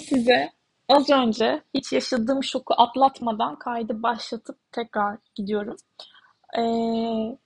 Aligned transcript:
size 0.00 0.52
az 0.88 1.10
önce 1.10 1.62
hiç 1.74 1.92
yaşadığım 1.92 2.44
şoku 2.44 2.74
atlatmadan 2.76 3.56
kaydı 3.56 4.02
başlatıp 4.02 4.58
tekrar 4.72 5.18
gidiyorum. 5.34 5.76
Ee, 6.58 6.62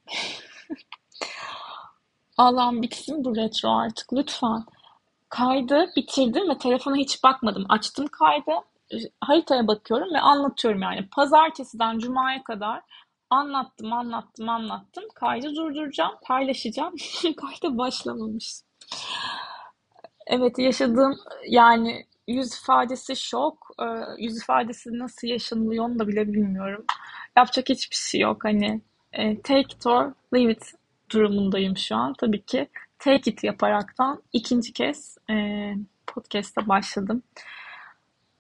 Allah'ım 2.37 2.83
bitsin 2.83 3.25
bu 3.25 3.37
retro 3.37 3.71
artık 3.71 4.13
lütfen. 4.13 4.65
Kaydı 5.29 5.87
bitirdim 5.97 6.51
ve 6.51 6.59
telefona 6.59 6.97
hiç 6.97 7.25
bakmadım. 7.25 7.67
Açtım 7.69 8.07
kaydı, 8.07 8.53
haritaya 9.21 9.67
bakıyorum 9.67 10.15
ve 10.15 10.21
anlatıyorum 10.21 10.83
yani. 10.83 11.09
Pazartesiden 11.09 11.99
Cuma'ya 11.99 12.43
kadar 12.43 12.81
anlattım, 13.31 13.93
anlattım, 13.93 14.49
anlattım. 14.49 15.05
Kaydı 15.15 15.55
durduracağım, 15.55 16.15
paylaşacağım. 16.23 16.95
Kayda 17.37 17.79
başlamamış. 17.79 18.61
Evet 20.27 20.59
yaşadığım 20.59 21.17
yani 21.49 22.07
yüz 22.29 22.55
ifadesi 22.55 23.17
şok. 23.17 23.71
Ee, 23.83 23.85
yüz 24.19 24.37
ifadesi 24.37 24.99
nasıl 24.99 25.29
yaşanılıyor 25.29 25.85
onu 25.85 25.99
da 25.99 26.09
bile 26.09 26.33
bilmiyorum. 26.33 26.85
Yapacak 27.37 27.69
hiçbir 27.69 27.97
şey 27.97 28.21
yok. 28.21 28.45
Hani 28.45 28.81
e, 29.13 29.41
take 29.43 29.61
it 29.61 29.87
or 29.87 30.13
leave 30.35 30.53
it 30.53 30.75
durumundayım 31.11 31.77
şu 31.77 31.97
an. 31.97 32.15
Tabii 32.19 32.43
ki 32.43 32.69
take 32.99 33.31
it 33.31 33.45
yaparaktan 33.45 34.23
ikinci 34.33 34.73
kez 34.73 35.19
e, 35.31 35.35
podcast'a 36.07 36.69
başladım. 36.69 37.23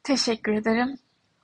Teşekkür 0.02 0.52
ederim. 0.52 0.98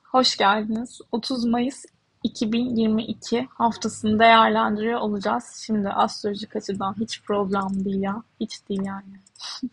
Hoş 0.05 0.37
geldiniz. 0.37 1.01
30 1.13 1.45
Mayıs 1.45 1.85
2022 2.23 3.49
haftasını 3.51 4.19
değerlendiriyor 4.19 5.01
olacağız. 5.01 5.63
Şimdi 5.67 5.89
astrolojik 5.89 6.57
açıdan 6.57 6.95
hiç 7.01 7.23
problem 7.23 7.85
değil 7.85 8.03
ya. 8.03 8.23
Hiç 8.41 8.69
değil 8.69 8.83
yani. 8.85 9.21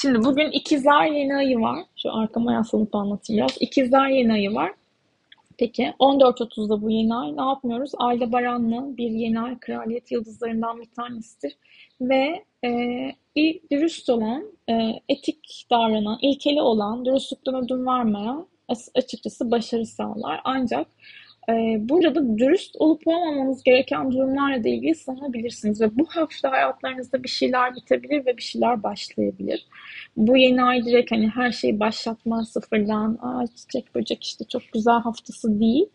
Şimdi 0.00 0.24
bugün 0.24 0.50
ikizler 0.50 1.06
yeni 1.06 1.36
ayı 1.36 1.60
var. 1.60 1.84
Şu 1.96 2.14
arkama 2.14 2.52
yaslanıp 2.52 2.94
anlatayım 2.94 3.42
biraz. 3.42 3.56
İkizler 3.60 4.08
yeni 4.08 4.32
ayı 4.32 4.54
var. 4.54 4.72
Peki 5.58 5.94
14.30'da 6.00 6.82
bu 6.82 6.90
yeni 6.90 7.14
ay 7.14 7.36
ne 7.36 7.42
yapmıyoruz? 7.42 7.92
Aldebaranlı 7.98 8.96
bir 8.96 9.10
yeni 9.10 9.40
ay 9.40 9.58
kraliyet 9.58 10.12
yıldızlarından 10.12 10.80
bir 10.80 10.86
tanesidir. 10.96 11.56
Ve 12.00 12.44
e, 12.64 12.70
dürüst 13.70 14.10
olan, 14.10 14.44
e, 14.70 14.74
etik 15.08 15.66
davranan, 15.70 16.18
ilkeli 16.22 16.62
olan, 16.62 17.04
dürüstlükten 17.04 17.54
ödün 17.54 17.86
vermeyen 17.86 18.46
açıkçası 18.94 19.50
başarı 19.50 19.86
sağlar. 19.86 20.40
Ancak 20.44 20.86
burada 21.78 22.14
da 22.14 22.38
dürüst 22.38 22.76
olup 22.78 23.06
olmamanız 23.06 23.62
gereken 23.62 24.12
durumlarla 24.12 24.64
da 24.64 24.68
ilgili 24.68 24.94
sanabilirsiniz 24.94 25.80
ve 25.80 25.98
bu 25.98 26.06
hafta 26.08 26.50
hayatlarınızda 26.50 27.22
bir 27.22 27.28
şeyler 27.28 27.74
bitebilir 27.74 28.26
ve 28.26 28.36
bir 28.36 28.42
şeyler 28.42 28.82
başlayabilir. 28.82 29.66
Bu 30.16 30.36
yeni 30.36 30.62
ay 30.62 30.84
direkt 30.84 31.12
hani 31.12 31.28
her 31.28 31.52
şeyi 31.52 31.80
başlatma 31.80 32.44
sıfırdan, 32.44 33.18
aa 33.22 33.46
çiçek 33.46 33.94
böcek 33.94 34.24
işte 34.24 34.44
çok 34.44 34.62
güzel 34.72 35.00
haftası 35.00 35.60
değil. 35.60 35.86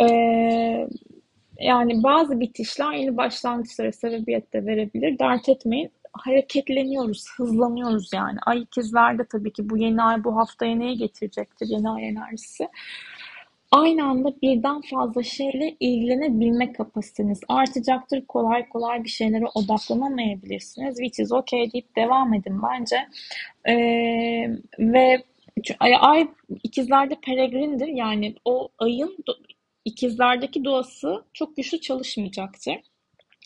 Ee, 0.00 0.88
yani 1.60 2.02
bazı 2.02 2.40
bitişler 2.40 2.92
yeni 2.92 3.16
başlangıçlara 3.16 3.92
sebebiyet 3.92 4.52
de 4.52 4.66
verebilir. 4.66 5.18
Dert 5.18 5.48
etmeyin 5.48 5.90
hareketleniyoruz, 6.12 7.24
hızlanıyoruz 7.36 8.10
yani. 8.12 8.38
Ay 8.46 8.60
ikizlerde 8.60 9.24
tabii 9.32 9.52
ki 9.52 9.70
bu 9.70 9.76
yeni 9.76 10.02
ay 10.02 10.24
bu 10.24 10.36
haftaya 10.36 10.76
neyi 10.76 10.96
getirecektir 10.96 11.66
yeni 11.66 11.90
ay 11.90 12.08
enerjisi 12.08 12.68
aynı 13.72 14.04
anda 14.04 14.40
birden 14.42 14.80
fazla 14.80 15.22
şeyle 15.22 15.76
ilgilenebilme 15.80 16.72
kapasiteniz 16.72 17.40
artacaktır. 17.48 18.26
Kolay 18.26 18.68
kolay 18.68 19.04
bir 19.04 19.08
şeylere 19.08 19.44
odaklanamayabilirsiniz. 19.54 20.96
Which 20.96 21.20
is 21.20 21.32
okay 21.32 21.72
deyip 21.72 21.96
devam 21.96 22.34
edin 22.34 22.60
bence. 22.62 22.96
Ee, 23.68 23.74
ve 24.78 25.24
ay, 25.80 25.92
ay 26.00 26.28
ikizlerde 26.62 27.14
peregrindir. 27.26 27.88
Yani 27.88 28.34
o 28.44 28.68
ayın 28.78 29.16
ikizlerdeki 29.84 30.64
doğası 30.64 31.24
çok 31.32 31.56
güçlü 31.56 31.80
çalışmayacaktır 31.80 32.91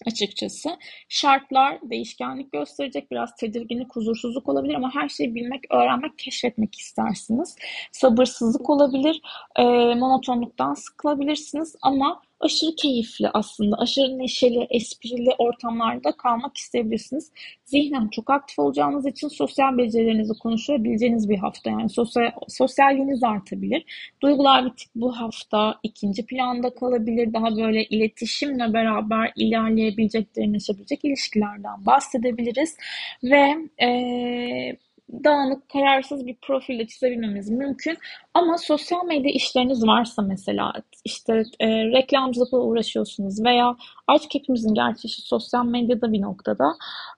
açıkçası. 0.06 0.78
Şartlar 1.08 1.78
değişkenlik 1.82 2.52
gösterecek, 2.52 3.10
biraz 3.10 3.36
tedirginlik, 3.36 3.96
huzursuzluk 3.96 4.48
olabilir 4.48 4.74
ama 4.74 4.94
her 4.94 5.08
şeyi 5.08 5.34
bilmek, 5.34 5.64
öğrenmek, 5.70 6.18
keşfetmek 6.18 6.78
istersiniz. 6.78 7.56
Sabırsızlık 7.92 8.70
olabilir, 8.70 9.22
e, 9.56 9.62
monotonluktan 9.94 10.74
sıkılabilirsiniz 10.74 11.76
ama 11.82 12.22
aşırı 12.40 12.76
keyifli 12.76 13.28
aslında, 13.28 13.76
aşırı 13.76 14.18
neşeli, 14.18 14.66
esprili 14.70 15.30
ortamlarda 15.38 16.12
kalmak 16.12 16.56
isteyebilirsiniz. 16.56 17.32
Zihnen 17.64 18.08
çok 18.08 18.30
aktif 18.30 18.58
olacağınız 18.58 19.06
için 19.06 19.28
sosyal 19.28 19.78
becerilerinizi 19.78 20.32
konuşabileceğiniz 20.42 21.28
bir 21.28 21.38
hafta. 21.38 21.70
Yani 21.70 21.88
sosyal, 21.88 22.30
sosyalliğiniz 22.48 23.22
artabilir. 23.24 23.84
Duygular 24.22 24.64
bir 24.64 24.70
tık 24.70 24.88
bu 24.94 25.20
hafta 25.20 25.78
ikinci 25.82 26.26
planda 26.26 26.74
kalabilir. 26.74 27.32
Daha 27.32 27.56
böyle 27.56 27.84
iletişimle 27.84 28.72
beraber 28.72 29.32
ilerleyebilecek, 29.36 30.36
derinleşebilecek 30.36 31.04
ilişkilerden 31.04 31.86
bahsedebiliriz. 31.86 32.76
Ve 33.24 33.56
ee, 33.82 34.76
dağınık, 35.24 35.68
kararsız 35.68 36.26
bir 36.26 36.36
profilde 36.42 36.86
çizebilmemiz 36.86 37.50
mümkün. 37.50 37.98
Ama 38.36 38.58
sosyal 38.58 39.04
medya 39.04 39.32
işleriniz 39.32 39.86
varsa 39.86 40.22
mesela 40.22 40.72
işte 41.04 41.42
e, 41.60 41.68
reklamcılıkla 41.68 42.58
uğraşıyorsunuz 42.58 43.44
veya 43.44 43.76
artık 44.06 44.34
hepimizin 44.34 44.74
gerçi 44.74 45.06
işi 45.06 45.22
sosyal 45.22 45.64
medyada 45.64 46.12
bir 46.12 46.22
noktada 46.22 46.64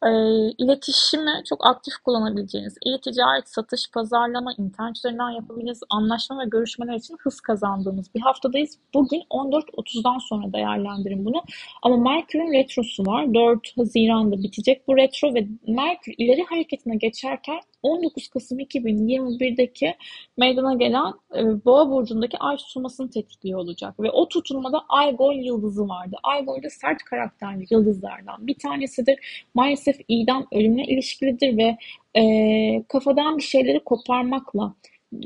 e, 0.06 0.10
iletişimi 0.58 1.30
çok 1.48 1.66
aktif 1.66 1.94
kullanabileceğiniz, 1.96 2.74
e-ticaret, 2.86 3.48
satış, 3.48 3.90
pazarlama, 3.90 4.52
internet 4.58 4.96
üzerinden 4.96 5.30
yapabileceğiniz 5.30 5.80
anlaşma 5.90 6.40
ve 6.40 6.44
görüşmeler 6.48 6.94
için 6.94 7.16
hız 7.20 7.40
kazandığımız 7.40 8.14
bir 8.14 8.20
haftadayız. 8.20 8.78
Bugün 8.94 9.22
14.30'dan 9.30 10.18
sonra 10.18 10.52
değerlendirin 10.52 11.24
bunu. 11.24 11.42
Ama 11.82 11.96
Merkür'ün 11.96 12.52
retrosu 12.52 13.06
var. 13.06 13.34
4 13.34 13.76
Haziran'da 13.76 14.42
bitecek 14.42 14.88
bu 14.88 14.96
retro 14.96 15.34
ve 15.34 15.46
Merkür 15.66 16.14
ileri 16.18 16.44
hareketine 16.44 16.96
geçerken 16.96 17.60
19 17.82 18.28
Kasım 18.28 18.60
2021'deki 18.60 19.94
meydana 20.36 20.74
gelen 20.74 21.07
e, 21.36 21.64
Boğa 21.64 21.90
burcundaki 21.90 22.38
ay 22.38 22.56
tutulmasını 22.56 23.10
tetikliyor 23.10 23.58
olacak 23.58 24.00
ve 24.00 24.10
o 24.10 24.28
tutulmada 24.28 24.84
Ay 24.88 25.16
Gol 25.16 25.34
yıldızı 25.34 25.88
vardı. 25.88 26.16
Ay 26.22 26.44
Gol 26.44 26.62
de 26.62 26.70
sert 26.70 27.02
karakterli 27.02 27.66
yıldızlardan 27.70 28.46
bir 28.46 28.54
tanesidir. 28.58 29.46
Maalesef 29.54 29.96
idam 30.08 30.46
ölümle 30.52 30.84
ilişkilidir 30.84 31.56
ve 31.56 31.76
e, 32.20 32.82
kafadan 32.88 33.36
bir 33.36 33.42
şeyleri 33.42 33.84
koparmakla 33.84 34.74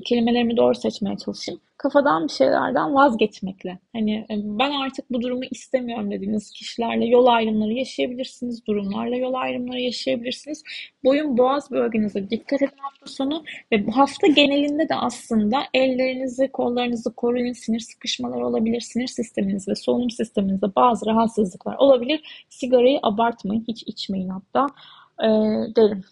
kelimelerimi 0.05 0.57
doğru 0.57 0.75
seçmeye 0.75 1.17
çalışayım 1.17 1.61
kafadan 1.83 2.25
bir 2.29 2.33
şeylerden 2.33 2.95
vazgeçmekle. 2.95 3.79
Hani 3.93 4.15
e, 4.31 4.35
ben 4.45 4.71
artık 4.71 5.11
bu 5.11 5.23
durumu 5.23 5.45
istemiyorum 5.51 6.11
dediğiniz 6.11 6.51
kişilerle 6.51 7.07
yol 7.07 7.27
ayrımları 7.27 7.73
yaşayabilirsiniz, 7.73 8.67
durumlarla 8.67 9.17
yol 9.17 9.35
ayrımları 9.35 9.81
yaşayabilirsiniz. 9.81 10.63
Boyun 11.05 11.39
boğaz 11.39 11.71
bölgenize 11.71 12.31
dikkat 12.31 12.63
edin 12.63 12.79
hafta 12.79 13.07
sonu 13.07 13.45
ve 13.73 13.87
bu 13.87 13.97
hafta 13.97 14.27
genelinde 14.27 14.89
de 14.89 14.95
aslında 14.95 15.63
ellerinizi, 15.75 16.49
kollarınızı 16.49 17.15
koruyun. 17.15 17.53
Sinir 17.53 17.81
sıkışmaları 17.81 18.47
olabilir, 18.47 18.81
sinir 18.81 19.07
sisteminiz 19.07 19.69
ve 19.69 19.75
solunum 19.75 20.11
sisteminizde 20.11 20.75
bazı 20.77 21.07
rahatsızlıklar 21.07 21.77
olabilir. 21.77 22.47
Sigarayı 22.49 22.99
abartmayın, 23.03 23.65
hiç 23.69 23.83
içmeyin 23.87 24.29
hatta 24.29 24.67
e, 25.21 25.29
derim. 25.77 26.05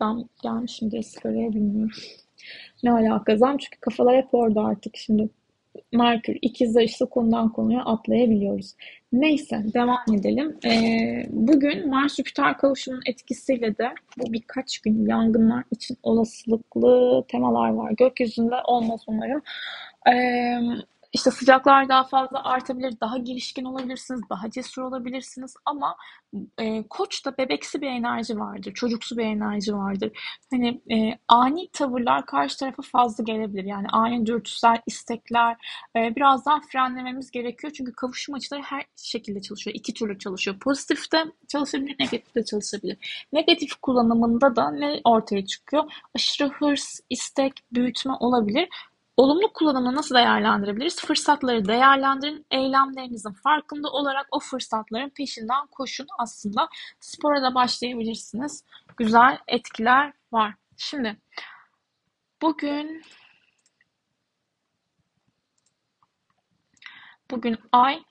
Zam 0.00 0.28
gelmişim 0.42 0.90
diye 0.90 1.02
sigaraya 1.02 1.52
bilmiyorum. 1.52 1.96
Ne 2.82 2.92
alaka 2.92 3.36
zam? 3.36 3.56
Çünkü 3.58 3.80
kafalar 3.80 4.16
hep 4.16 4.34
orada 4.34 4.64
artık 4.64 4.96
şimdi. 4.96 5.28
Merkür 5.92 6.38
ikizler 6.42 6.82
işte 6.82 7.04
konudan 7.04 7.52
konuya 7.52 7.84
atlayabiliyoruz. 7.84 8.74
Neyse 9.12 9.64
devam 9.74 10.14
edelim. 10.14 10.56
Ee, 10.64 11.26
bugün 11.30 11.88
Mars 11.88 12.16
Jüpiter 12.16 12.58
kavuşumunun 12.58 13.02
etkisiyle 13.06 13.78
de 13.78 13.94
bu 14.18 14.32
birkaç 14.32 14.78
gün 14.78 15.06
yangınlar 15.06 15.64
için 15.70 15.96
olasılıklı 16.02 17.24
temalar 17.28 17.70
var. 17.70 17.92
Gökyüzünde 17.92 18.54
olmaz 18.64 19.00
umarım. 19.06 19.42
Ee, 20.08 20.60
işte 21.12 21.30
sıcaklar 21.30 21.88
daha 21.88 22.04
fazla 22.04 22.44
artabilir, 22.44 23.00
daha 23.00 23.18
girişkin 23.18 23.64
olabilirsiniz, 23.64 24.20
daha 24.30 24.50
cesur 24.50 24.82
olabilirsiniz 24.82 25.54
ama 25.64 25.96
e, 26.58 26.88
koçta 26.88 27.36
bebeksi 27.38 27.80
bir 27.80 27.86
enerji 27.86 28.38
vardır, 28.38 28.74
çocuksu 28.74 29.16
bir 29.18 29.24
enerji 29.24 29.74
vardır. 29.74 30.10
Hani 30.50 30.80
e, 30.92 31.18
ani 31.28 31.68
tavırlar 31.72 32.26
karşı 32.26 32.58
tarafa 32.58 32.82
fazla 32.82 33.24
gelebilir. 33.24 33.64
Yani 33.64 33.86
ani 33.92 34.26
dürtüsel 34.26 34.76
istekler 34.86 35.56
e, 35.96 36.16
biraz 36.16 36.46
daha 36.46 36.60
frenlememiz 36.60 37.30
gerekiyor. 37.30 37.72
Çünkü 37.76 37.92
kavuşum 37.92 38.34
açıları 38.34 38.62
her 38.62 38.84
şekilde 38.96 39.40
çalışıyor. 39.40 39.74
iki 39.76 39.94
türlü 39.94 40.18
çalışıyor. 40.18 40.58
Pozitif 40.58 41.12
de 41.12 41.24
çalışabilir, 41.48 41.96
negatif 42.00 42.34
de 42.34 42.44
çalışabilir. 42.44 43.26
Negatif 43.32 43.74
kullanımında 43.74 44.56
da 44.56 44.70
ne 44.70 45.00
ortaya 45.04 45.46
çıkıyor? 45.46 45.92
Aşırı 46.14 46.48
hırs, 46.48 47.00
istek, 47.10 47.52
büyütme 47.72 48.12
olabilir. 48.20 48.68
Olumlu 49.16 49.52
kullanımı 49.52 49.94
nasıl 49.94 50.14
değerlendirebiliriz? 50.14 51.00
Fırsatları 51.00 51.64
değerlendirin. 51.68 52.46
Eylemlerinizin 52.50 53.32
farkında 53.32 53.88
olarak 53.90 54.26
o 54.32 54.40
fırsatların 54.40 55.10
peşinden 55.10 55.66
koşun. 55.66 56.06
Aslında 56.18 56.68
spora 57.00 57.42
da 57.42 57.54
başlayabilirsiniz. 57.54 58.64
Güzel 58.96 59.38
etkiler 59.48 60.12
var. 60.32 60.54
Şimdi 60.76 61.20
Bugün 62.42 63.02
bugün 67.30 67.58
ay 67.72 68.02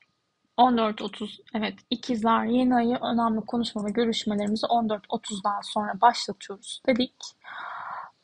14.30 0.57 1.39
evet 1.53 1.73
ikizler 1.89 2.45
yeni 2.45 2.75
ayı 2.75 2.95
önemli 2.95 3.45
konuşma 3.45 3.85
ve 3.85 3.91
görüşmelerimizi 3.91 4.65
14.30'dan 4.65 5.61
sonra 5.61 6.01
başlatıyoruz 6.01 6.81
dedik. 6.87 7.15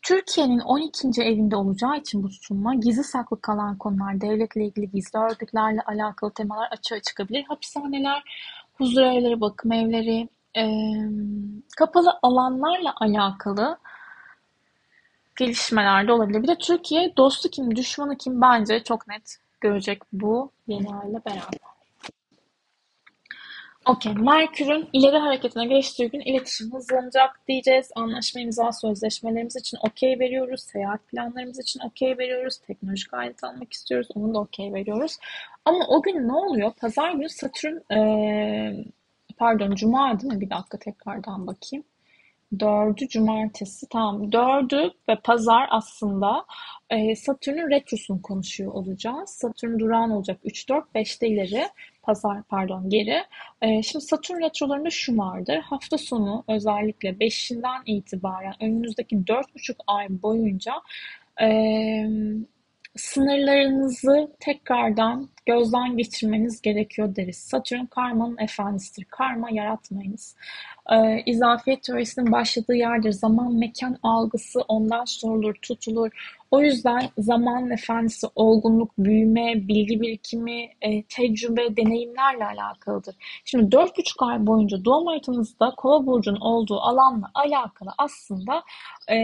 Türkiye'nin 0.05 0.59
12. 0.59 1.21
evinde 1.21 1.55
olacağı 1.55 1.97
için 1.97 2.23
bu 2.23 2.29
tutulma 2.29 2.75
gizli 2.75 3.03
saklı 3.03 3.41
kalan 3.41 3.77
konular, 3.77 4.21
devletle 4.21 4.65
ilgili 4.65 4.91
gizli 4.91 5.19
örgütlerle 5.19 5.81
alakalı 5.81 6.31
temalar 6.31 6.67
açığa 6.71 6.99
çıkabilir. 6.99 7.43
Hapishaneler, 7.43 8.23
huzur 8.73 9.01
evleri, 9.01 9.41
bakım 9.41 9.71
evleri, 9.71 10.29
e, 10.57 10.63
kapalı 11.77 12.19
alanlarla 12.21 12.93
alakalı 13.01 13.77
gelişmeler 15.35 16.07
de 16.07 16.11
olabilir. 16.11 16.43
Bir 16.43 16.47
de 16.47 16.57
Türkiye 16.57 17.17
dostu 17.17 17.49
kim, 17.49 17.75
düşmanı 17.75 18.17
kim 18.17 18.41
bence 18.41 18.83
çok 18.83 19.07
net 19.07 19.37
görecek 19.61 20.01
bu 20.13 20.51
yeni 20.67 20.95
ayla 20.95 21.25
beraber. 21.25 21.74
Okey. 23.85 24.13
Merkür'ün 24.13 24.89
ileri 24.93 25.17
hareketine 25.17 25.65
geçtiği 25.65 26.09
gün 26.09 26.19
iletişim 26.19 26.73
hızlanacak 26.73 27.47
diyeceğiz. 27.47 27.91
Anlaşma 27.95 28.41
imza 28.41 28.71
sözleşmelerimiz 28.71 29.55
için 29.55 29.77
okey 29.89 30.19
veriyoruz. 30.19 30.61
Seyahat 30.61 31.07
planlarımız 31.07 31.59
için 31.59 31.79
okey 31.79 32.17
veriyoruz. 32.17 32.57
Teknolojik 32.57 33.13
alet 33.13 33.43
almak 33.43 33.73
istiyoruz. 33.73 34.07
Onu 34.15 34.33
da 34.33 34.39
okey 34.39 34.73
veriyoruz. 34.73 35.17
Ama 35.65 35.85
o 35.87 36.01
gün 36.01 36.27
ne 36.27 36.33
oluyor? 36.33 36.71
Pazar 36.81 37.11
günü 37.11 37.29
Satürn 37.29 37.93
ee, 37.93 38.85
pardon 39.37 39.75
Cuma 39.75 40.19
değil 40.19 40.33
mi? 40.33 40.41
Bir 40.41 40.49
dakika 40.49 40.79
tekrardan 40.79 41.47
bakayım. 41.47 41.85
Dördü 42.59 43.07
cumartesi. 43.07 43.89
Tamam. 43.89 44.31
Dördü 44.31 44.91
ve 45.09 45.15
pazar 45.23 45.67
aslında 45.71 46.45
e, 46.89 47.15
Satürn'ün 47.15 47.69
retrosunu 47.69 48.21
konuşuyor 48.21 48.71
olacağız. 48.71 49.29
Satürn 49.29 49.79
durağan 49.79 50.11
olacak 50.11 50.39
3, 50.43 50.69
4, 50.69 50.85
5'te 50.95 51.27
ileri. 51.27 51.67
Pazar 52.03 52.43
pardon 52.43 52.89
geri. 52.89 53.23
E, 53.61 53.83
şimdi 53.83 54.05
Satürn 54.05 54.41
retrolarında 54.41 54.89
şu 54.89 55.17
vardır. 55.17 55.57
Hafta 55.57 55.97
sonu 55.97 56.43
özellikle 56.47 57.09
5'inden 57.09 57.81
itibaren 57.85 58.53
önünüzdeki 58.61 59.15
4,5 59.15 59.75
ay 59.87 60.07
boyunca 60.09 60.73
e, 61.41 61.47
sınırlarınızı 62.95 64.31
tekrardan 64.39 65.29
gözden 65.45 65.97
geçirmeniz 65.97 66.61
gerekiyor 66.61 67.15
deriz. 67.15 67.37
Satürn 67.37 67.85
karmanın 67.85 68.37
efendisidir. 68.37 69.05
Karma 69.05 69.49
yaratmayınız. 69.51 70.35
Ee, 70.91 71.23
izafiyet 71.25 71.83
teorisinin 71.83 72.31
başladığı 72.31 72.75
yerdir. 72.75 73.11
Zaman 73.11 73.53
mekan 73.53 73.97
algısı 74.03 74.61
ondan 74.67 75.05
sorulur, 75.05 75.55
tutulur. 75.61 76.11
O 76.55 76.61
yüzden 76.61 77.09
zaman 77.17 77.71
efendisi 77.71 78.27
olgunluk, 78.35 78.91
büyüme, 78.97 79.67
bilgi 79.67 80.01
birikimi, 80.01 80.69
e, 80.81 81.03
tecrübe, 81.03 81.77
deneyimlerle 81.77 82.45
alakalıdır. 82.45 83.15
Şimdi 83.45 83.71
dört 83.71 83.97
buçuk 83.97 84.23
ay 84.23 84.45
boyunca 84.45 84.85
doğum 84.85 85.07
haritanızda 85.07 85.73
kova 85.77 86.05
burcunun 86.05 86.39
olduğu 86.39 86.79
alanla 86.79 87.31
alakalı 87.33 87.89
aslında 87.97 88.63
e, 89.11 89.17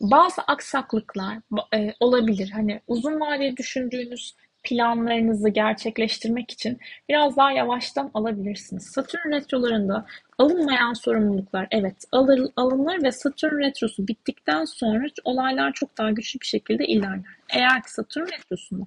bazı 0.00 0.42
aksaklıklar 0.42 1.38
e, 1.74 1.94
olabilir. 2.00 2.50
Hani 2.50 2.80
uzun 2.88 3.20
vadeli 3.20 3.56
düşündüğünüz 3.56 4.34
planlarınızı 4.64 5.48
gerçekleştirmek 5.48 6.50
için 6.50 6.78
biraz 7.08 7.36
daha 7.36 7.52
yavaştan 7.52 8.10
alabilirsiniz. 8.14 8.86
Satürn 8.86 9.30
retrolarında 9.30 10.06
alınmayan 10.38 10.92
sorumluluklar 10.92 11.68
evet 11.70 12.04
alır, 12.12 12.50
alınır 12.56 13.02
ve 13.02 13.12
Satürn 13.12 13.58
retrosu 13.58 14.08
bittikten 14.08 14.64
sonra 14.64 15.06
olaylar 15.24 15.72
çok 15.72 15.98
daha 15.98 16.10
güçlü 16.10 16.40
bir 16.40 16.46
şekilde 16.46 16.86
ilerler. 16.86 17.36
Eğer 17.50 17.82
ki 17.82 17.92
Satürn 17.92 18.26
retrosunda 18.26 18.86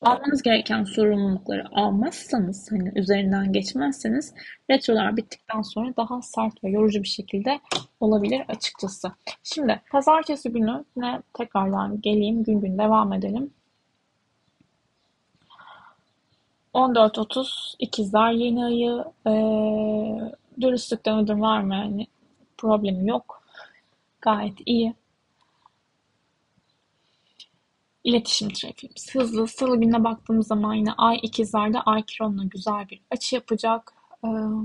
almanız 0.00 0.42
gereken 0.42 0.84
sorumlulukları 0.84 1.64
almazsanız, 1.72 2.72
hani 2.72 2.92
üzerinden 2.94 3.52
geçmezseniz 3.52 4.34
retrolar 4.70 5.16
bittikten 5.16 5.62
sonra 5.62 5.96
daha 5.96 6.22
sert 6.22 6.64
ve 6.64 6.70
yorucu 6.70 7.02
bir 7.02 7.08
şekilde 7.08 7.60
olabilir 8.00 8.42
açıkçası. 8.48 9.12
Şimdi 9.42 9.80
pazartesi 9.90 10.52
günü 10.52 10.84
ne 10.96 11.22
tekrardan 11.38 12.00
geleyim 12.00 12.44
gün 12.44 12.60
gün 12.60 12.78
devam 12.78 13.12
edelim. 13.12 13.50
14.30 16.74 17.74
ikizler 17.78 18.32
yeni 18.32 18.64
ayı 18.64 19.04
e, 19.26 19.32
dürüstlükten 20.60 21.18
ödün 21.18 21.42
verme 21.42 21.76
yani 21.76 22.06
problemi 22.58 23.08
yok. 23.08 23.42
Gayet 24.20 24.58
iyi. 24.66 24.94
İletişim 28.04 28.48
trafiğimiz 28.48 29.14
hızlı. 29.14 29.48
Salı 29.48 29.80
gününe 29.80 30.04
baktığımız 30.04 30.46
zaman 30.46 30.74
yine 30.74 30.92
Ay 30.92 31.18
ikizlerde 31.22 31.80
Ay 31.80 32.02
Kiron'la 32.02 32.44
güzel 32.44 32.88
bir 32.88 33.00
açı 33.10 33.34
yapacak. 33.34 33.99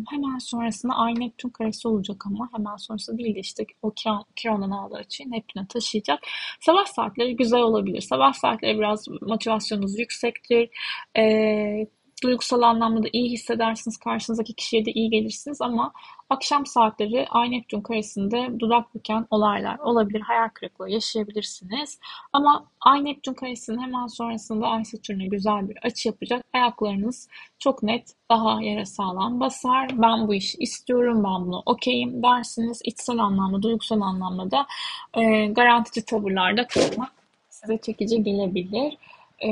Hemen 0.09 0.37
sonrasında 0.37 0.93
Ay 0.93 1.13
Neptün 1.15 1.49
karesi 1.49 1.87
olacak 1.87 2.25
ama 2.25 2.49
hemen 2.53 2.75
sonrasında 2.75 3.17
değil 3.17 3.35
de 3.35 3.39
işte 3.39 3.65
o 3.81 3.91
Kiron, 3.91 4.25
Kiron'dan 4.35 4.71
aldığı 4.71 4.95
açıyı 4.95 5.31
Neptün'e 5.31 5.67
taşıyacak. 5.67 6.19
Sabah 6.61 6.85
saatleri 6.85 7.35
güzel 7.35 7.61
olabilir. 7.61 8.01
Sabah 8.01 8.33
saatleri 8.33 8.77
biraz 8.77 9.07
motivasyonunuz 9.21 9.99
yüksektir. 9.99 10.69
Ee, 11.17 11.87
duygusal 12.25 12.61
anlamda 12.61 13.03
da 13.03 13.07
iyi 13.13 13.31
hissedersiniz. 13.31 13.97
Karşınızdaki 13.97 14.53
kişiye 14.53 14.85
de 14.85 14.91
iyi 14.91 15.09
gelirsiniz 15.09 15.61
ama 15.61 15.93
akşam 16.29 16.65
saatleri 16.65 17.27
Ay 17.29 17.51
Neptün 17.51 17.81
karesinde 17.81 18.59
dudak 18.59 18.95
büken 18.95 19.27
olaylar 19.29 19.79
olabilir. 19.79 20.21
Hayal 20.21 20.49
kırıklığı 20.49 20.89
yaşayabilirsiniz. 20.89 21.99
Ama 22.33 22.65
Ay 22.81 23.05
Neptün 23.05 23.33
karesinin 23.33 23.81
hemen 23.81 24.07
sonrasında 24.07 24.67
Ay 24.67 24.85
Satürn'e 24.85 25.27
güzel 25.27 25.69
bir 25.69 25.77
açı 25.81 26.07
yapacak. 26.07 26.45
Ayaklarınız 26.53 27.29
çok 27.59 27.83
net 27.83 28.13
daha 28.29 28.61
yere 28.61 28.85
sağlam 28.85 29.39
basar. 29.39 29.89
Ben 30.01 30.27
bu 30.27 30.33
işi 30.33 30.57
istiyorum, 30.57 31.23
ben 31.23 31.45
bunu 31.45 31.63
okeyim 31.65 32.23
dersiniz. 32.23 32.81
İçsel 32.83 33.17
anlamda, 33.17 33.61
duygusal 33.61 34.01
anlamda 34.01 34.51
da 34.51 34.67
e, 35.13 35.47
garantici 35.47 36.05
tavırlarda 36.05 36.67
kalmak 36.67 37.11
size 37.49 37.77
çekici 37.77 38.23
gelebilir. 38.23 38.97
E, 39.43 39.49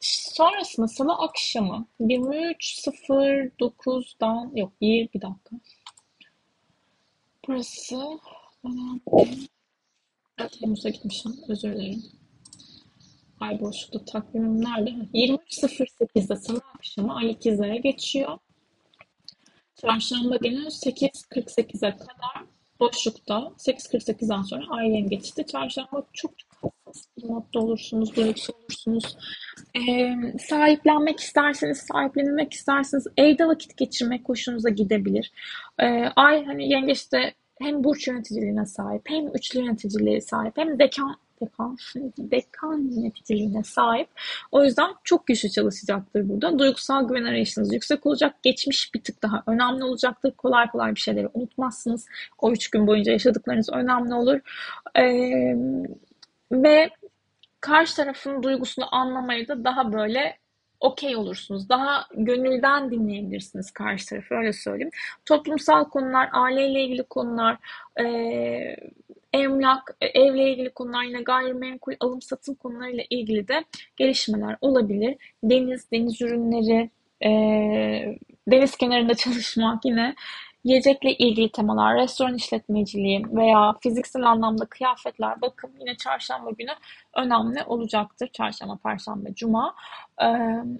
Sonrasında 0.00 0.88
salı 0.88 1.12
akşamı 1.12 1.86
23.09'dan 2.00 4.56
yok 4.56 4.72
bir, 4.80 5.12
bir 5.12 5.20
dakika. 5.20 5.56
Burası 7.48 8.18
Temmuz'a 10.60 10.88
gitmişim. 10.88 11.36
Özür 11.48 11.72
dilerim. 11.72 12.02
Ay 13.40 13.60
boşlukta 13.60 14.04
takvimim 14.04 14.64
nerede? 14.64 14.90
23.08'de 14.90 16.36
salı 16.36 16.60
akşamı 16.74 17.16
ay 17.16 17.30
ikizlere 17.30 17.78
geçiyor. 17.78 18.38
Çarşamba 19.76 20.36
günü 20.36 20.66
8.48'e 20.66 21.96
kadar 21.96 22.44
boşlukta 22.80 23.52
8.48'den 23.58 24.42
sonra 24.42 24.64
ay 24.70 24.90
yengeçte. 24.90 25.46
Çarşamba 25.46 26.06
çok 26.12 26.38
çok 26.38 26.77
modda 27.22 27.58
olursunuz, 27.60 28.16
duygusal 28.16 28.54
olursunuz. 28.54 29.16
Ee, 29.76 30.16
sahiplenmek 30.48 31.20
isterseniz, 31.20 31.78
sahiplenilmek 31.78 32.52
isterseniz 32.52 33.06
evde 33.16 33.46
vakit 33.46 33.76
geçirmek 33.76 34.28
hoşunuza 34.28 34.68
gidebilir. 34.68 35.32
Ee, 35.78 36.04
ay 36.16 36.44
hani 36.44 36.68
yengeçte 36.68 37.34
hem 37.60 37.84
burç 37.84 38.08
yöneticiliğine 38.08 38.66
sahip, 38.66 39.02
hem 39.04 39.28
üçlü 39.28 39.60
yöneticiliğe 39.60 40.20
sahip, 40.20 40.56
hem 40.56 40.78
dekan 40.78 41.16
dekan, 41.40 41.76
dekan 42.18 42.78
yöneticiliğine 42.78 43.62
sahip. 43.64 44.08
O 44.52 44.64
yüzden 44.64 44.90
çok 45.04 45.26
güçlü 45.26 45.50
çalışacaktır 45.50 46.28
burada. 46.28 46.58
Duygusal 46.58 47.08
güven 47.08 47.24
arayışınız 47.24 47.72
yüksek 47.72 48.06
olacak. 48.06 48.34
Geçmiş 48.42 48.94
bir 48.94 49.02
tık 49.02 49.22
daha 49.22 49.42
önemli 49.46 49.84
olacaktır. 49.84 50.32
Kolay 50.36 50.70
kolay 50.70 50.94
bir 50.94 51.00
şeyleri 51.00 51.28
unutmazsınız. 51.34 52.06
O 52.38 52.52
üç 52.52 52.70
gün 52.70 52.86
boyunca 52.86 53.12
yaşadıklarınız 53.12 53.68
önemli 53.72 54.14
olur. 54.14 54.40
Ee, 54.98 55.56
ve 56.52 56.90
karşı 57.60 57.96
tarafın 57.96 58.42
duygusunu 58.42 58.94
anlamaya 58.94 59.48
da 59.48 59.64
daha 59.64 59.92
böyle 59.92 60.38
okey 60.80 61.16
olursunuz. 61.16 61.68
Daha 61.68 62.06
gönülden 62.14 62.90
dinleyebilirsiniz 62.90 63.70
karşı 63.70 64.06
tarafı 64.08 64.34
öyle 64.34 64.52
söyleyeyim. 64.52 64.90
Toplumsal 65.26 65.84
konular, 65.84 66.28
aileyle 66.32 66.84
ilgili 66.84 67.02
konular, 67.02 67.56
e, 68.00 68.04
emlak, 69.32 69.96
evle 70.00 70.52
ilgili 70.52 70.70
konular, 70.70 71.04
yine 71.04 71.22
gayrimenkul, 71.22 71.92
alım 72.00 72.22
satım 72.22 72.54
konularıyla 72.54 73.04
ilgili 73.10 73.48
de 73.48 73.64
gelişmeler 73.96 74.56
olabilir. 74.60 75.16
Deniz, 75.44 75.90
deniz 75.92 76.22
ürünleri, 76.22 76.90
e, 77.24 77.30
deniz 78.48 78.76
kenarında 78.76 79.14
çalışmak 79.24 79.84
yine 79.84 80.14
Yiyecekle 80.64 81.12
ilgili 81.12 81.52
temalar, 81.52 81.96
restoran 81.96 82.34
işletmeciliği 82.34 83.22
veya 83.32 83.74
fiziksel 83.82 84.22
anlamda 84.22 84.64
kıyafetler, 84.66 85.40
bakım 85.40 85.70
yine 85.80 85.96
çarşamba 85.96 86.50
günü 86.50 86.70
önemli 87.16 87.62
olacaktır. 87.62 88.28
Çarşamba, 88.32 88.76
perşembe, 88.76 89.34
cuma. 89.34 89.74
Ee, 90.22 90.26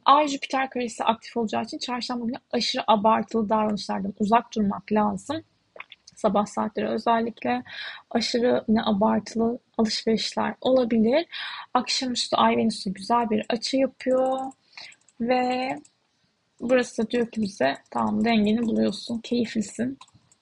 Ay 0.04 0.28
Jüpiter 0.28 0.70
karesi 0.70 1.04
aktif 1.04 1.36
olacağı 1.36 1.62
için 1.62 1.78
çarşamba 1.78 2.26
günü 2.26 2.36
aşırı 2.52 2.82
abartılı 2.86 3.48
davranışlardan 3.48 4.14
uzak 4.18 4.54
durmak 4.56 4.92
lazım. 4.92 5.42
Sabah 6.16 6.46
saatleri 6.46 6.88
özellikle 6.88 7.62
aşırı 8.10 8.64
yine 8.68 8.82
abartılı 8.82 9.58
alışverişler 9.78 10.54
olabilir. 10.60 11.26
Akşamüstü 11.74 12.36
Ay 12.36 12.56
Venüs'e 12.56 12.90
güzel 12.90 13.30
bir 13.30 13.46
açı 13.48 13.76
yapıyor 13.76 14.38
ve 15.20 15.76
burası 16.60 17.02
da 17.02 17.10
diyor 17.10 17.30
ki 17.30 17.42
bize 17.42 17.74
tamam 17.90 18.24
dengeni 18.24 18.62
buluyorsun, 18.62 19.18
keyiflisin. 19.18 19.98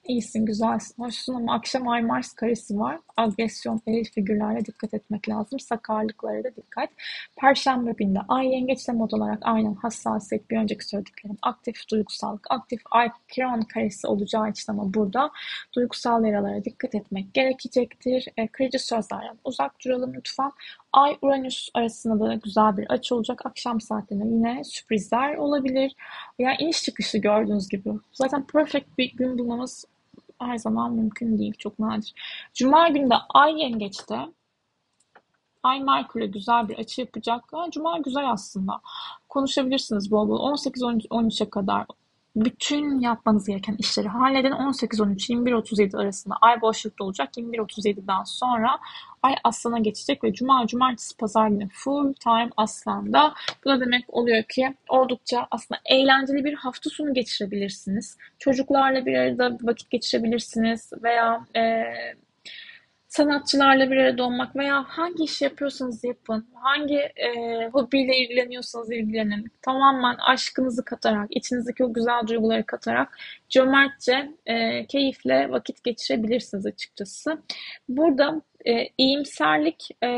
İyisin, 0.07 0.45
güzelsin, 0.45 1.03
hoşsun 1.03 1.33
ama 1.33 1.53
akşam 1.53 1.87
Ay 1.87 2.01
Mars 2.01 2.33
karesi 2.33 2.79
var. 2.79 2.99
Agresyon, 3.17 3.81
eril 3.87 4.05
figürlerle 4.05 4.65
dikkat 4.65 4.93
etmek 4.93 5.29
lazım. 5.29 5.59
Sakarlıklara 5.59 6.43
da 6.43 6.55
dikkat. 6.55 6.89
Perşembe 7.37 7.91
günde 7.91 8.19
Ay 8.27 8.47
yengeçle 8.47 8.93
mod 8.93 9.11
olarak 9.11 9.39
aynen 9.41 9.73
hassasiyet 9.73 10.49
bir 10.49 10.57
önceki 10.57 10.85
söylediklerim. 10.85 11.37
Aktif 11.41 11.89
duygusallık, 11.91 12.47
aktif 12.49 12.81
Ay 12.91 13.09
Kiron 13.27 13.61
karesi 13.61 14.07
olacağı 14.07 14.49
için 14.49 14.71
ama 14.71 14.93
burada 14.93 15.31
duygusal 15.75 16.25
yaralara 16.25 16.63
dikkat 16.63 16.95
etmek 16.95 17.33
gerekecektir. 17.33 18.27
E, 18.37 18.47
kırıcı 18.47 18.79
sözlerden 18.79 19.37
uzak 19.43 19.85
duralım 19.85 20.13
lütfen. 20.13 20.51
Ay 20.93 21.17
Uranüs 21.21 21.69
arasında 21.73 22.19
da 22.19 22.33
güzel 22.33 22.77
bir 22.77 22.85
açı 22.87 23.15
olacak. 23.15 23.45
Akşam 23.45 23.81
saatlerinde 23.81 24.25
yine 24.27 24.63
sürprizler 24.63 25.35
olabilir. 25.35 25.95
Yani 26.39 26.55
iniş 26.59 26.83
çıkışı 26.83 27.17
gördüğünüz 27.17 27.69
gibi. 27.69 27.89
Zaten 28.11 28.47
perfect 28.47 28.97
bir 28.97 29.11
gün 29.17 29.37
bulmamız 29.37 29.85
her 30.41 30.57
zaman 30.57 30.93
mümkün 30.93 31.37
değil. 31.37 31.53
Çok 31.57 31.79
nadir. 31.79 32.13
Cuma 32.53 32.89
günü 32.89 33.09
de 33.09 33.15
Ay 33.33 33.61
Yengeç'te 33.61 34.17
Ay 35.63 35.79
Merkür'e 35.79 36.25
güzel 36.27 36.69
bir 36.69 36.77
açı 36.77 37.01
yapacak. 37.01 37.43
Cuma 37.71 37.97
güzel 37.97 38.31
aslında. 38.31 38.81
Konuşabilirsiniz 39.29 40.11
bol 40.11 40.29
bol. 40.29 40.55
18-13'e 40.55 41.49
kadar 41.49 41.85
bütün 42.45 42.99
yapmanız 42.99 43.47
gereken 43.47 43.75
işleri 43.79 44.07
halledin. 44.07 44.51
18-13-21-37 44.51 45.97
arasında 45.97 46.35
ay 46.41 46.61
boşlukta 46.61 47.03
olacak. 47.03 47.29
21-37'den 47.37 48.23
sonra 48.23 48.79
ay 49.23 49.35
aslana 49.43 49.79
geçecek 49.79 50.23
ve 50.23 50.33
cuma, 50.33 50.67
cumartesi, 50.67 51.17
pazar 51.17 51.47
günü 51.47 51.69
full 51.69 52.13
time 52.13 52.49
aslanda. 52.57 53.33
Bu 53.65 53.69
da 53.69 53.79
demek 53.79 54.05
oluyor 54.07 54.43
ki 54.43 54.75
oldukça 54.89 55.47
aslında 55.51 55.81
eğlenceli 55.85 56.45
bir 56.45 56.53
hafta 56.53 56.89
sonu 56.89 57.13
geçirebilirsiniz. 57.13 58.17
Çocuklarla 58.39 59.05
bir 59.05 59.15
arada 59.17 59.57
vakit 59.61 59.89
geçirebilirsiniz 59.89 60.91
veya 61.03 61.45
e, 61.55 61.83
sanatçılarla 63.07 63.91
bir 63.91 63.97
arada 63.97 64.23
olmak 64.23 64.55
veya 64.55 64.83
hangi 64.83 65.23
iş 65.23 65.41
yapıyorsanız 65.41 66.03
yapın, 66.03 66.47
hangi 66.53 66.97
e, 66.97 67.29
hobiyle 67.73 68.17
ilgileniyorsanız 68.17 68.91
ilgilenin. 68.91 69.51
Tamamen 69.61 70.15
aşkınızı 70.15 70.85
katarak, 70.85 71.27
içinizdeki 71.29 71.83
o 71.83 71.93
güzel 71.93 72.27
duyguları 72.27 72.65
katarak 72.65 73.17
cömertçe, 73.49 74.31
e, 74.45 74.85
keyifle 74.87 75.51
vakit 75.51 75.83
geçirebilirsiniz 75.83 76.65
açıkçası. 76.65 77.41
Burada 77.89 78.41
e, 78.65 78.87
iyimserlik 78.97 79.89
e, 80.03 80.09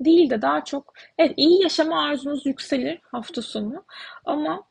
değil 0.00 0.30
de 0.30 0.42
daha 0.42 0.64
çok 0.64 0.94
evet 1.18 1.34
iyi 1.36 1.62
yaşama 1.62 2.02
arzunuz 2.04 2.46
yükselir 2.46 3.00
hafta 3.02 3.42
sonu 3.42 3.84
ama 4.24 4.62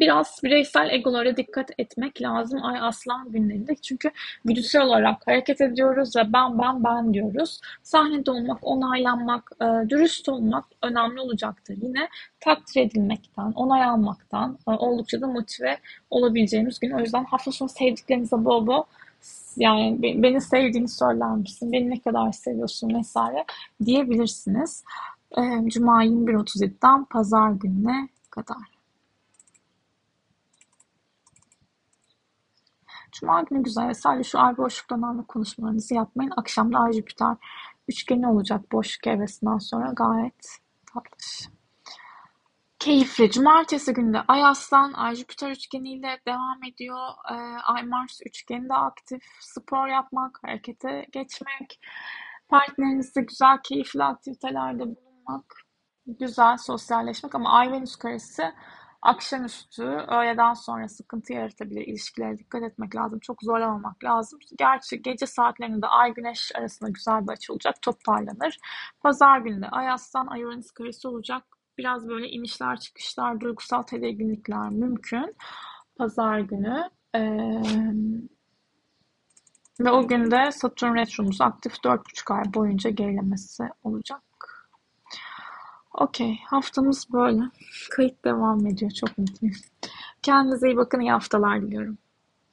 biraz 0.00 0.40
bireysel 0.44 0.90
egolara 0.90 1.36
dikkat 1.36 1.70
etmek 1.78 2.22
lazım 2.22 2.64
Ay 2.64 2.78
Aslan 2.80 3.32
günlerinde. 3.32 3.74
Çünkü 3.74 4.10
güdüsel 4.44 4.82
olarak 4.82 5.26
hareket 5.26 5.60
ediyoruz 5.60 6.16
ve 6.16 6.32
ben 6.32 6.58
ben 6.58 6.84
ben 6.84 7.14
diyoruz. 7.14 7.60
Sahnede 7.82 8.30
olmak, 8.30 8.58
onaylanmak, 8.62 9.52
dürüst 9.88 10.28
olmak 10.28 10.64
önemli 10.82 11.20
olacaktır. 11.20 11.78
Yine 11.82 12.08
takdir 12.40 12.80
edilmekten, 12.80 13.52
onay 13.52 13.84
almaktan 13.84 14.58
oldukça 14.66 15.20
da 15.20 15.26
motive 15.26 15.78
olabileceğimiz 16.10 16.78
gün. 16.78 16.90
O 16.90 17.00
yüzden 17.00 17.24
hafta 17.24 17.52
sonu 17.52 17.68
sevdiklerinize 17.68 18.44
bol 18.44 18.66
bol 18.66 18.82
yani 19.56 20.02
beni 20.02 20.40
sevdiğini 20.40 20.88
söyler 20.88 21.30
misin, 21.30 21.72
beni 21.72 21.90
ne 21.90 22.00
kadar 22.00 22.32
seviyorsun 22.32 22.94
vesaire 22.94 23.44
diyebilirsiniz. 23.84 24.84
Cuma 25.66 26.04
21.37'den 26.04 27.04
pazar 27.04 27.50
gününe 27.50 28.08
kadar. 28.30 28.77
Cuma 33.20 33.42
günü 33.42 33.62
güzel. 33.62 33.94
Sadece 33.94 34.30
şu 34.30 34.38
ay 34.38 34.56
boşluk 34.56 34.90
dönemde 34.90 35.22
konuşmalarınızı 35.28 35.94
yapmayın. 35.94 36.32
Akşamda 36.36 36.78
Ay 36.78 36.92
Jüpiter 36.92 37.36
üçgeni 37.88 38.28
olacak 38.28 38.72
boşluk 38.72 39.06
evresinden 39.06 39.58
sonra 39.58 39.92
gayet 39.92 40.58
tatlış. 40.94 41.48
Keyifli. 42.78 43.30
Cumartesi 43.30 43.92
günde 43.92 44.18
Ay 44.28 44.44
Aslan, 44.44 44.92
Ay 44.92 45.14
Jüpiter 45.14 45.50
üçgeniyle 45.50 46.20
devam 46.26 46.64
ediyor. 46.64 47.08
Ee, 47.30 47.34
Ay 47.64 47.82
Mars 47.82 48.20
üçgeni 48.26 48.68
de 48.68 48.74
aktif. 48.74 49.22
Spor 49.40 49.86
yapmak, 49.88 50.38
harekete 50.42 51.06
geçmek, 51.12 51.80
partnerinizle 52.48 53.20
güzel, 53.20 53.58
keyifli 53.64 54.04
aktivitelerde 54.04 54.82
bulunmak, 54.82 55.54
güzel 56.06 56.56
sosyalleşmek 56.56 57.34
ama 57.34 57.50
Ay 57.50 57.72
Venüs 57.72 57.96
karesi 57.96 58.52
Akşamüstü, 59.02 59.82
öğleden 59.84 60.54
sonra 60.54 60.88
sıkıntı 60.88 61.32
yaratabilir. 61.32 61.86
İlişkilere 61.86 62.38
dikkat 62.38 62.62
etmek 62.62 62.96
lazım. 62.96 63.18
Çok 63.18 63.42
zorlamamak 63.42 64.04
lazım. 64.04 64.38
Gerçi 64.58 65.02
gece 65.02 65.26
saatlerinde 65.26 65.86
Ay 65.86 66.14
Güneş 66.14 66.52
arasında 66.54 66.90
güzel 66.90 67.26
bir 67.26 67.32
açı 67.32 67.52
olacak. 67.52 67.82
Toparlanır. 67.82 68.58
Pazar 69.00 69.38
günü 69.38 69.62
de 69.62 69.68
Ay 69.68 69.90
Aslan, 69.90 70.26
Ay 70.26 70.44
Uranüs 70.44 70.70
karesi 70.70 71.08
olacak. 71.08 71.42
Biraz 71.78 72.08
böyle 72.08 72.28
inişler 72.28 72.80
çıkışlar, 72.80 73.40
duygusal 73.40 73.82
tedirginlikler 73.82 74.70
mümkün. 74.70 75.36
Pazar 75.96 76.38
günü. 76.38 76.90
Ee, 77.14 77.62
ve 79.80 79.90
o 79.90 80.08
günde 80.08 80.52
Satürn 80.52 80.94
Retro'muz 80.94 81.40
aktif 81.40 81.72
4,5 81.84 82.34
ay 82.34 82.54
boyunca 82.54 82.90
gerilemesi 82.90 83.62
olacak. 83.82 84.22
Okey. 86.00 86.38
Haftamız 86.46 87.06
böyle. 87.12 87.42
Kayıt 87.90 88.24
devam 88.24 88.66
ediyor. 88.66 88.90
Çok 88.90 89.18
mutluyum. 89.18 89.56
Kendinize 90.22 90.68
iyi 90.68 90.76
bakın. 90.76 91.00
İyi 91.00 91.12
haftalar 91.12 91.62
diliyorum. 91.62 91.98